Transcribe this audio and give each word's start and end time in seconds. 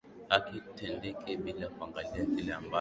haki 0.29 0.57
itendeke 0.69 1.37
bila 1.43 1.67
kuangalia 1.69 2.25
kile 2.33 2.53
ambacho 2.53 2.69